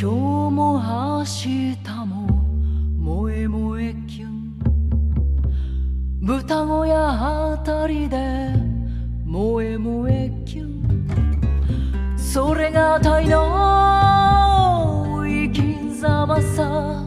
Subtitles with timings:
[0.00, 0.14] 今日
[0.54, 1.76] も明日
[2.06, 2.28] も
[3.02, 4.54] 萌え萌えキュン。
[6.22, 8.52] 豚小屋あたりで
[9.26, 12.16] 萌え萌えキュン。
[12.16, 17.04] それがタイの生き様さ。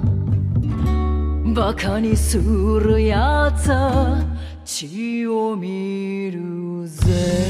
[1.56, 4.22] バカにするやつは
[4.66, 7.41] 血を見るぜ。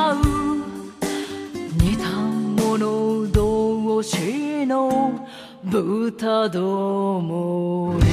[0.00, 0.16] 合う。
[1.78, 2.08] 似た
[2.62, 5.26] 者同士の
[5.64, 8.09] 豚どもに